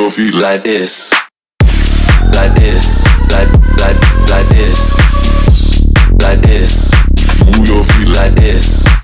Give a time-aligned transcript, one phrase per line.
[0.00, 1.12] your feet like this,
[2.32, 4.98] like this, like like like this,
[6.18, 6.90] like this.
[7.44, 8.99] Move your feet like this.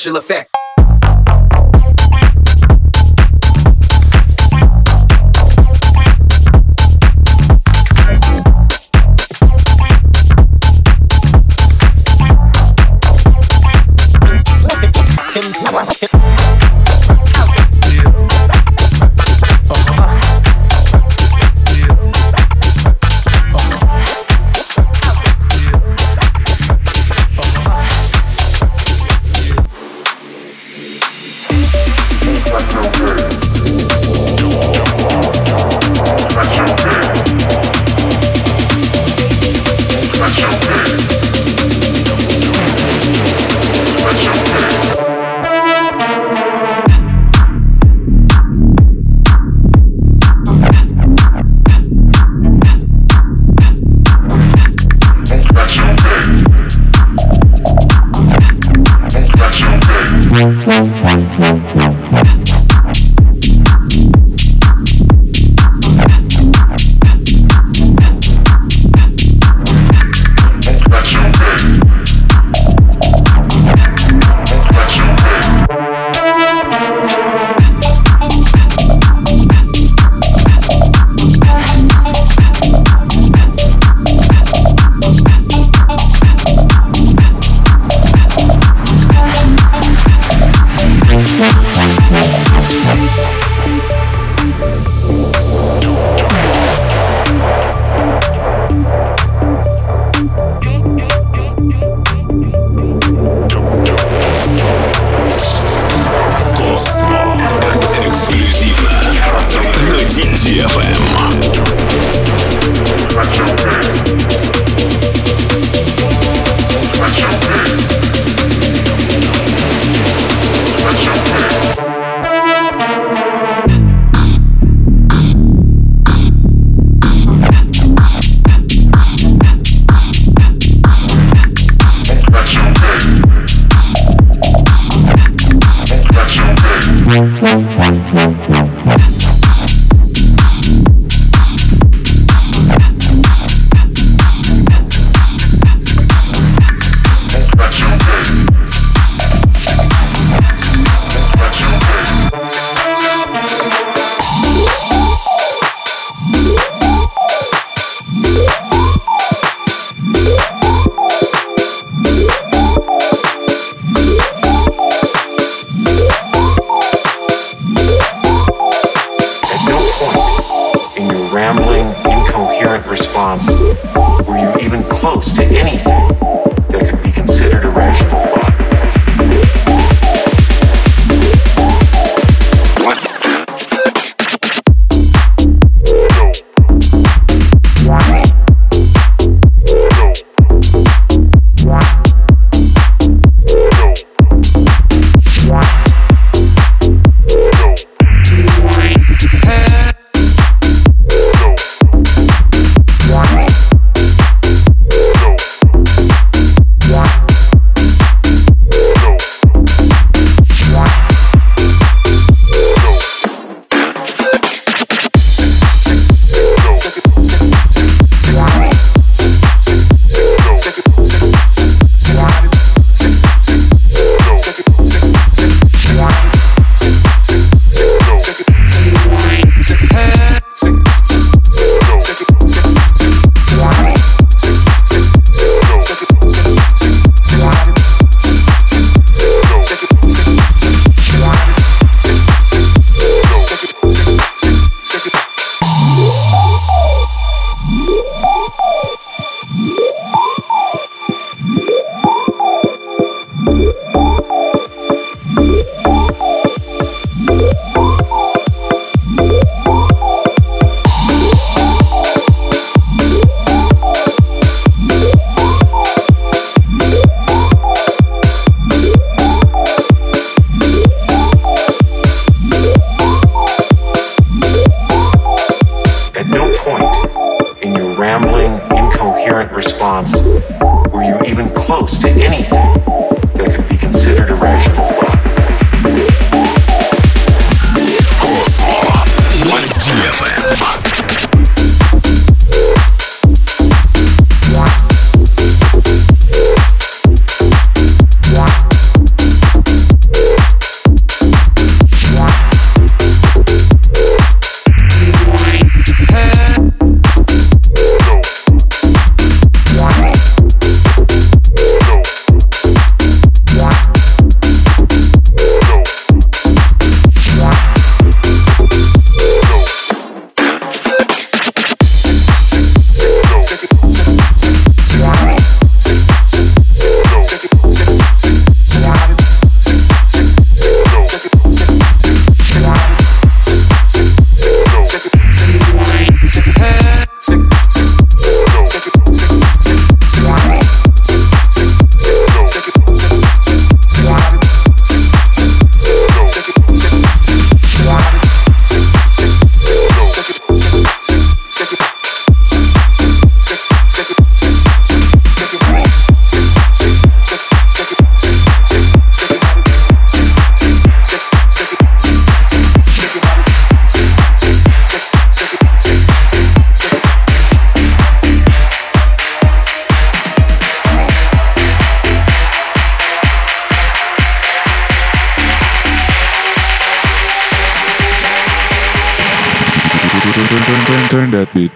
[0.00, 0.59] Special effect.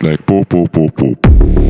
[0.04, 1.63] like pop pop pop pop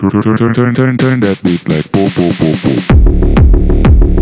[0.00, 4.19] turn turn turn turn turn that beat like po po po po.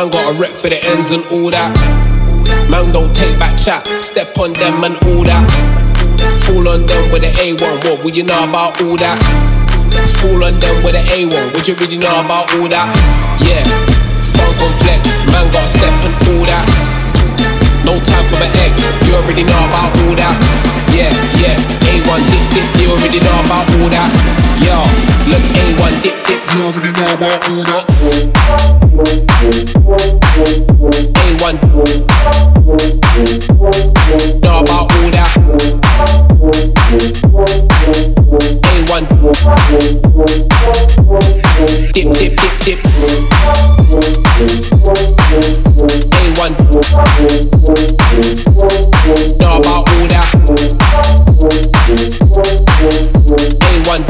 [0.00, 1.68] Man got a rep for the ends and all that.
[2.72, 5.44] Man don't take back chat, step on them and all that.
[6.48, 9.20] Fall on them with the A1, what would you know about all that?
[10.24, 12.88] Fall on them with the A1, would you really know about all that?
[13.44, 13.60] Yeah,
[14.32, 16.64] funk on flex, man got step and all that.
[17.84, 20.79] No time for my ex, you already know about all that.
[20.92, 21.56] Yeah, yeah,
[21.88, 24.10] A1 dip dip, you already know about all that.
[24.60, 24.76] Yo,
[25.30, 27.84] look, A1 dip dip, you already know about all that.
[31.30, 31.54] A1
[34.42, 35.30] know about all that.
[38.70, 39.04] A1
[41.92, 42.78] dip dip dip dip.
[46.10, 46.52] A1
[49.38, 50.79] know about all that.
[53.70, 54.00] A1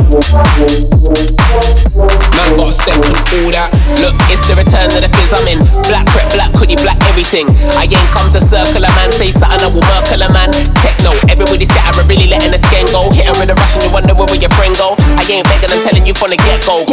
[2.37, 3.71] Man got a step and all that.
[4.01, 5.59] Look, it's the return of the fizz I'm in.
[5.91, 7.51] Black prep, black hoodie, black everything.
[7.75, 10.55] I ain't come to circle a man, say something, I will mercle a man.
[10.81, 13.11] Techno, everybody scatter, really letting the skin go.
[13.11, 14.95] Hit her with a rush and you wonder where your friend go.
[15.19, 16.87] I ain't begging, I'm telling you from the get go.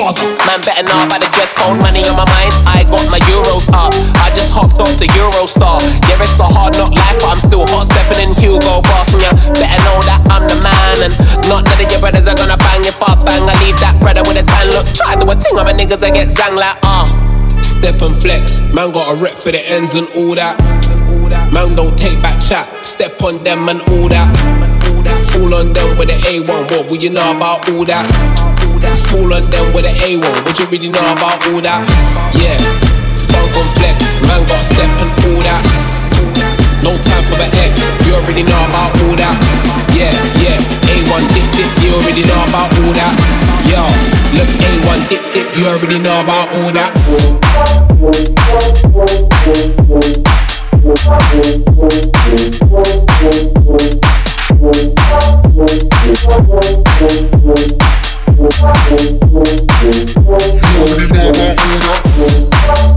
[0.49, 2.51] Man, better know about the dress code, money on my mind.
[2.65, 3.93] I got my euros up.
[4.19, 5.79] I just hopped off the Eurostar.
[6.09, 9.13] Yeah, it's a hard knock life, but I'm still hot stepping in Hugo Boss.
[9.13, 9.21] You
[9.67, 10.97] better know that I'm the man.
[11.03, 11.13] And
[11.51, 13.43] not none of your brothers are gonna bang if I bang.
[13.43, 14.87] I leave that brother with a tan look.
[14.95, 17.11] Try to do a ting on my niggas, I get zang like, ah.
[17.11, 17.27] Uh.
[17.61, 20.57] Step and flex, man got a rep for the ends and all that.
[21.53, 24.27] Man don't take back chat, step on them and all that.
[25.29, 28.05] Fall on them with the A1, what would you know about all that?
[29.11, 31.85] Fall on them with the A1, what you really know about all that?
[32.33, 32.57] Yeah,
[33.29, 35.86] funk on flex, man got step and all that.
[36.83, 37.73] No time for the X,
[38.05, 39.35] you already know about all that.
[39.93, 43.13] Yeah, yeah, A1 dip dip, you already know about all that.
[43.67, 43.81] Yo,
[44.37, 46.93] look, A1 dip dip, you already know about all that.
[50.77, 52.67] A1 know about all that.
[55.97, 57.63] A1 Man got a step and all
[60.77, 60.77] that.
[60.77, 61.79] A1 know about all
[62.67, 62.96] that.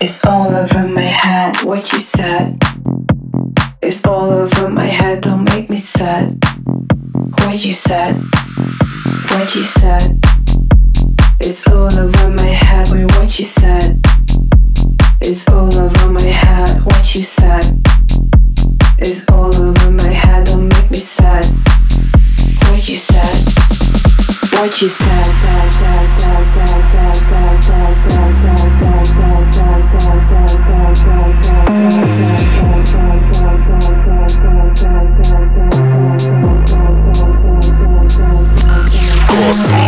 [0.00, 1.56] is all over my head.
[1.64, 2.58] What you said
[3.80, 5.22] It's all over my head.
[5.22, 6.38] Don't make me sad.
[7.40, 8.16] What you said,
[9.30, 10.18] what you said
[11.40, 12.88] It's all over my head.
[12.92, 14.00] Wait, what you said
[15.20, 16.82] It's all over my head.
[16.84, 17.64] What you said
[18.98, 20.46] It's all over my head.
[20.46, 21.44] Don't make me sad.
[22.68, 23.36] What you said,
[24.52, 25.16] what you said.
[39.29, 39.84] Космо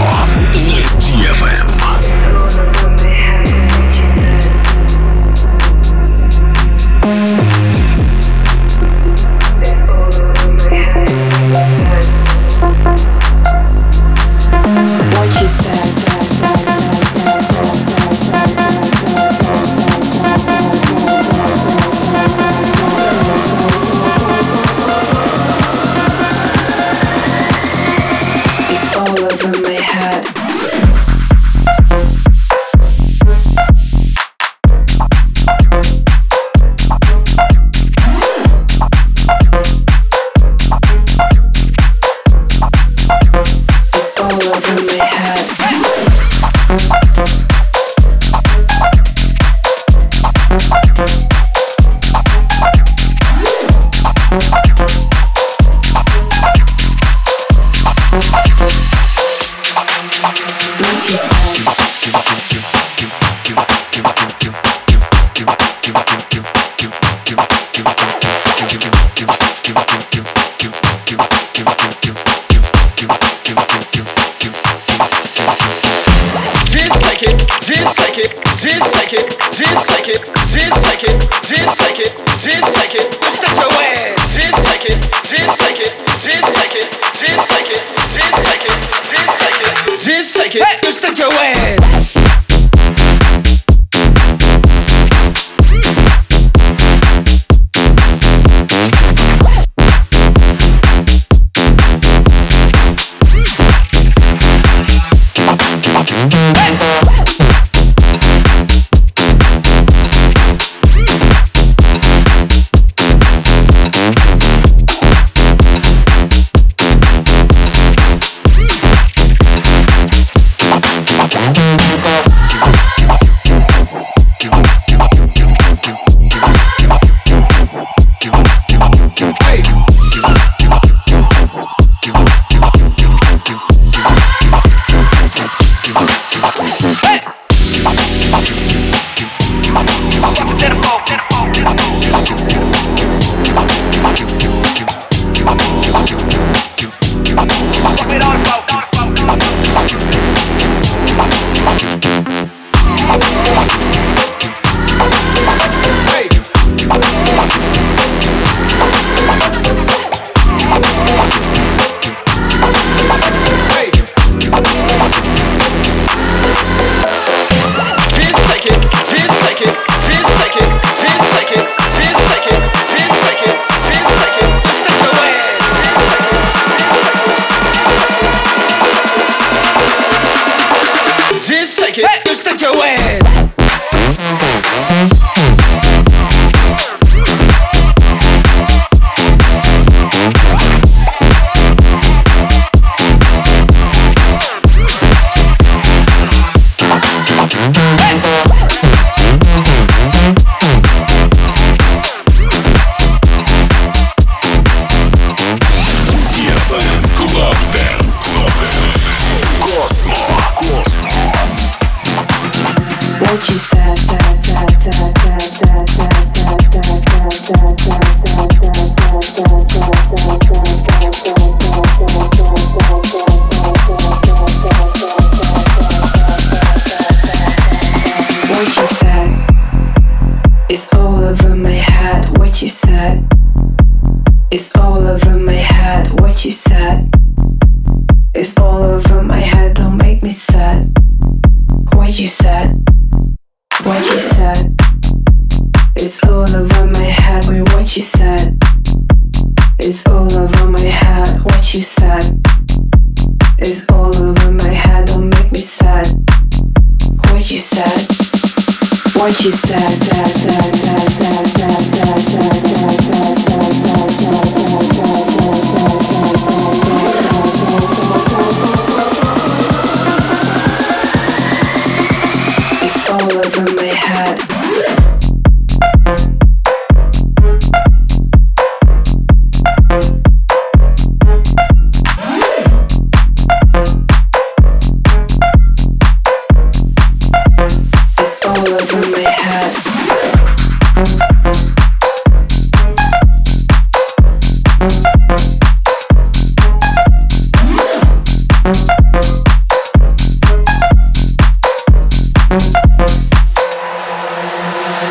[79.12, 81.38] It, just like it, just like it,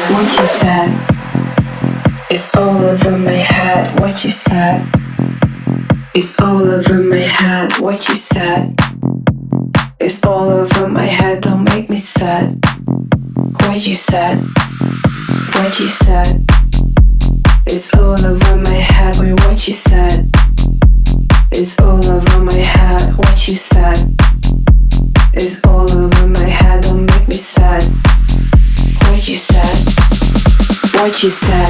[0.10, 0.90] What you said
[2.32, 4.00] is all over my head.
[4.00, 4.88] What you said
[6.16, 7.74] is all over my head.
[7.80, 8.80] What you said
[10.00, 11.44] is all over my head.
[11.44, 12.58] Don't make me sad.
[13.64, 14.40] What you said,
[15.54, 16.28] what you said
[17.68, 19.18] is all over my head.
[19.20, 20.26] Wait, what you said
[21.52, 23.02] is all over my head.
[23.18, 23.98] What you said
[25.34, 26.84] is all over my head.
[26.84, 27.84] Don't make me sad
[29.28, 29.86] what you said,
[30.96, 31.68] what you said.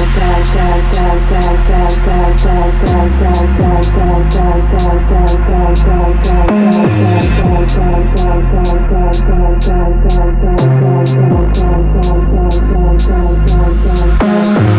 [14.28, 14.77] Mm-hmm.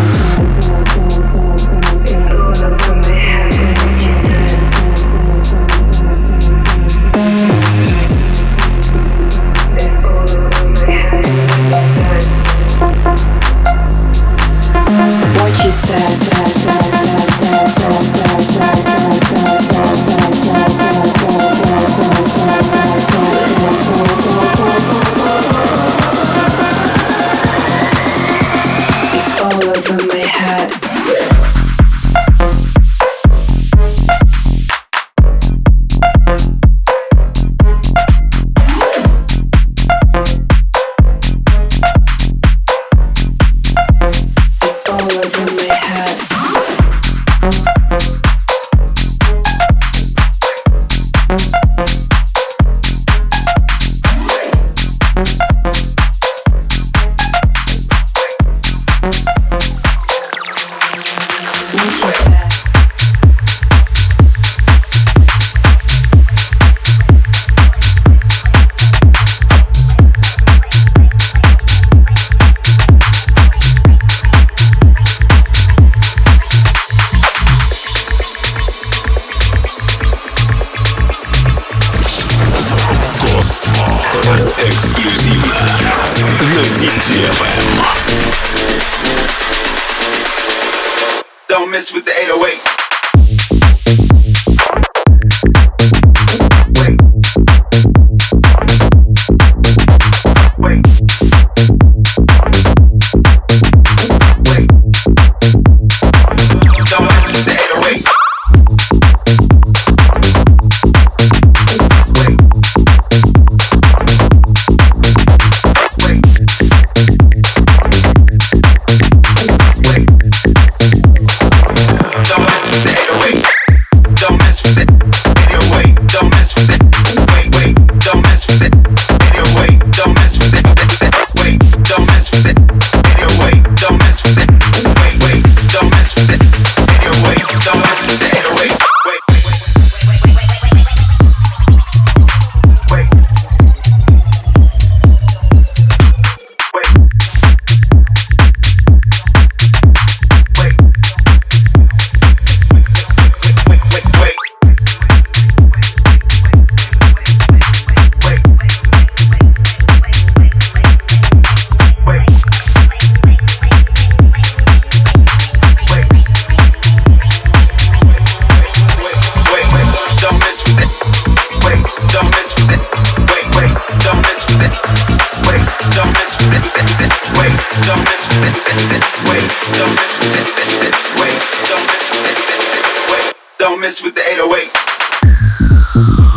[183.60, 186.28] Don't mess with the 808.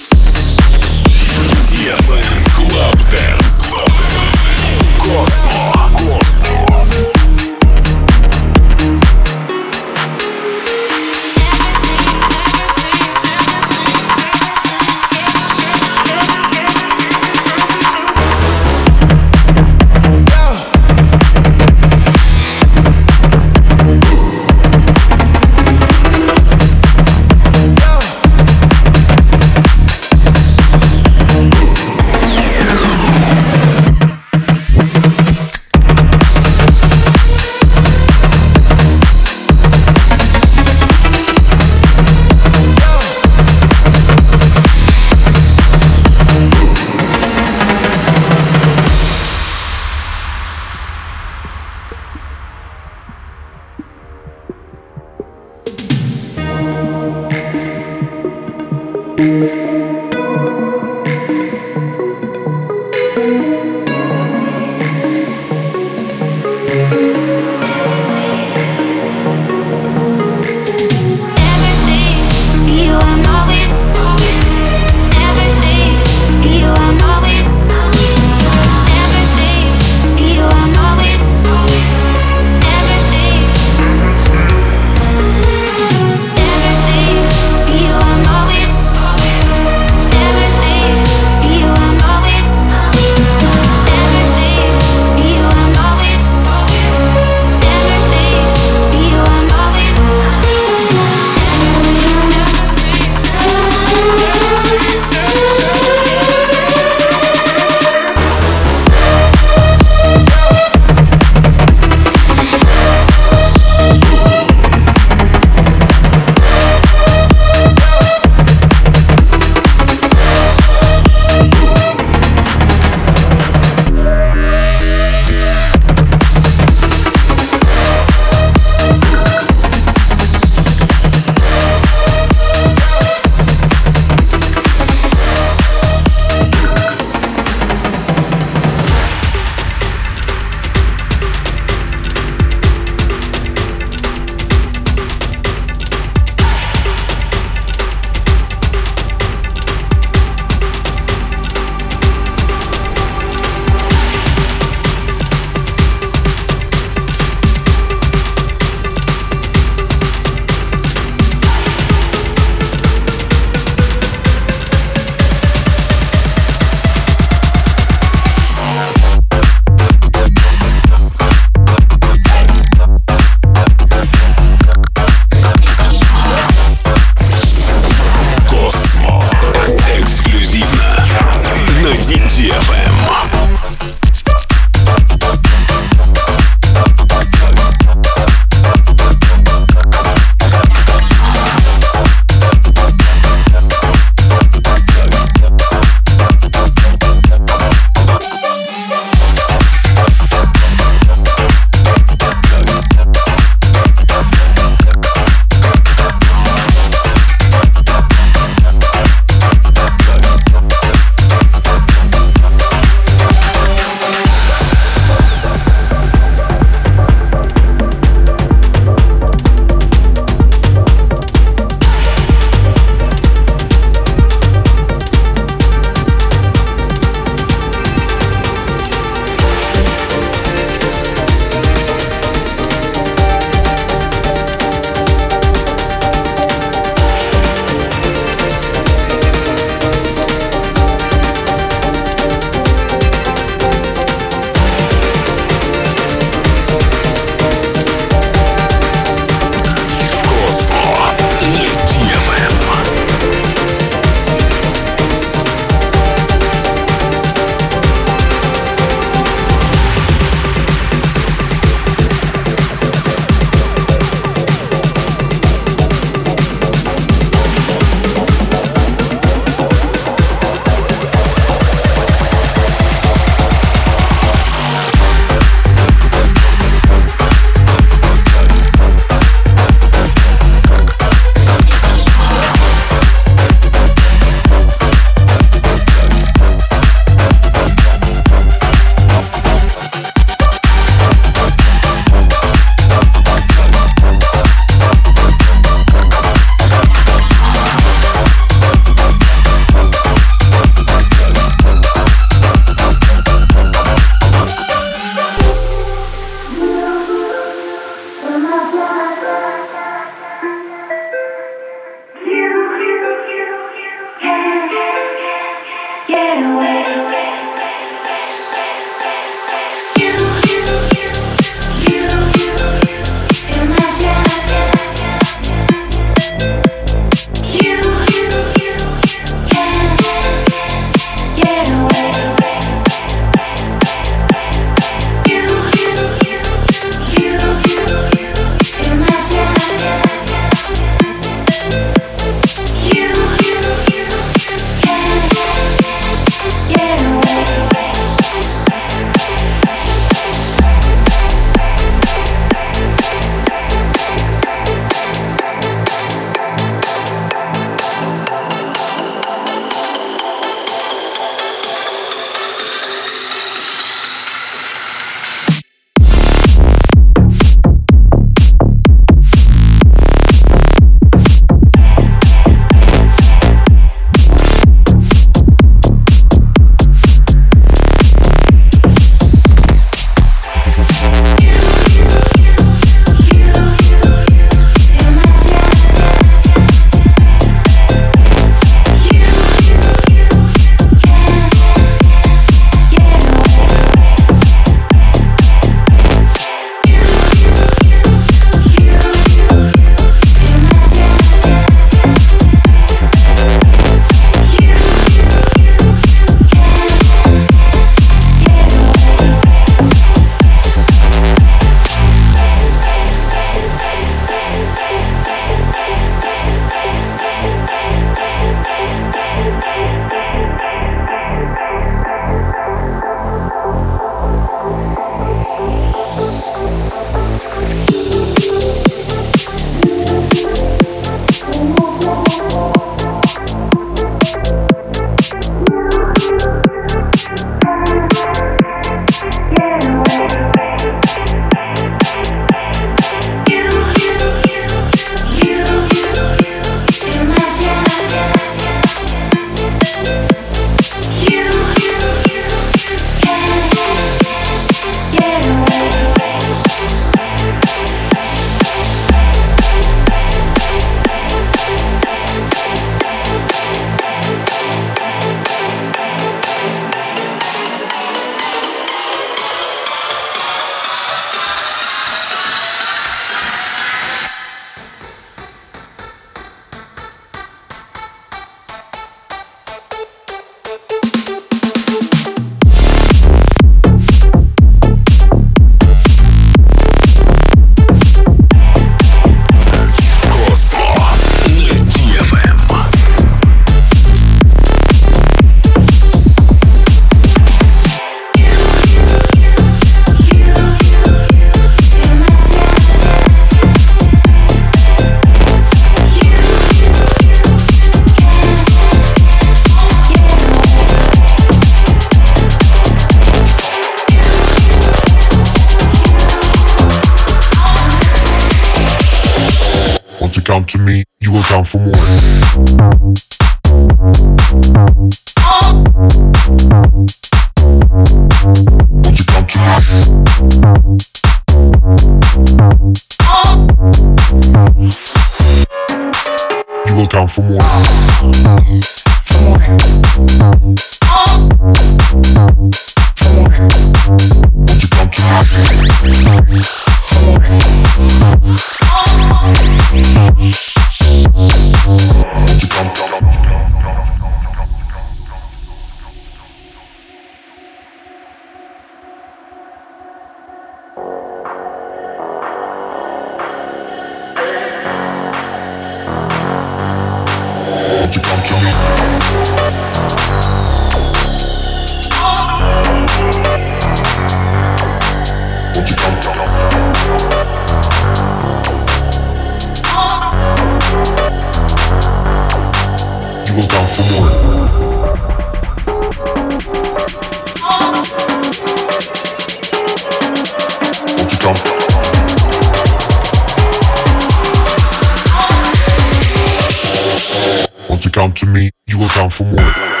[598.21, 600.00] Come to me, you will come for more.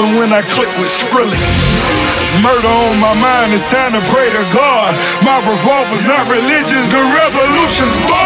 [0.00, 1.36] When I click with Skrillex.
[2.40, 4.88] Murder on my mind, it's time to pray to God.
[5.20, 8.21] My revolver's not religious, the revolution's born.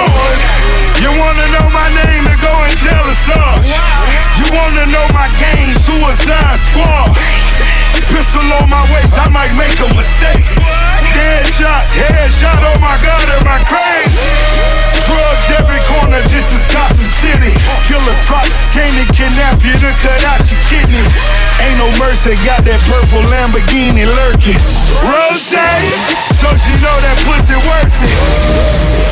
[22.27, 24.59] Mercy, got that purple Lamborghini lurking.
[25.07, 25.47] Rose,
[26.35, 28.19] so she know that pussy worth it.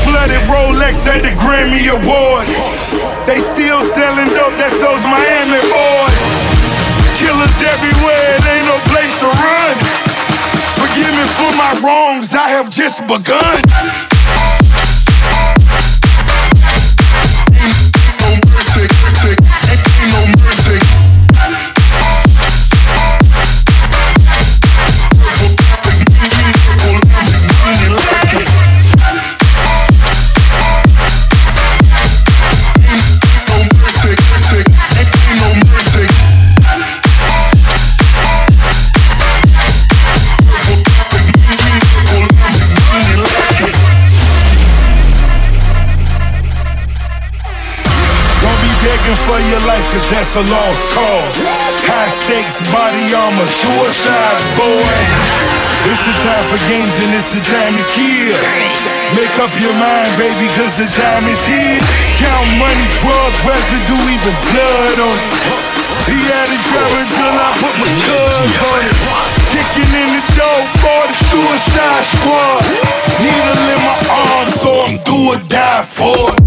[0.03, 2.51] Flooded Rolex at the Grammy Awards.
[3.23, 6.21] They still selling dope, that's those Miami boys.
[7.15, 9.75] Killers everywhere, it ain't no place to run.
[10.75, 14.04] Forgive me for my wrongs, I have just begun.
[50.25, 51.37] That's a lost cause.
[51.85, 54.95] High stakes, body armor, suicide, boy.
[55.85, 58.33] It's the time for games and it's the time to kill.
[59.13, 61.77] Make up your mind, baby, cause the time is here.
[62.17, 65.33] Count money, drug residue, even blood on it.
[66.09, 68.93] He had it driving till I put my gloves on it.
[69.53, 72.65] Kicking in the door, boy, the suicide squad.
[73.21, 76.44] Needle in my arm, so I'm do or die for it.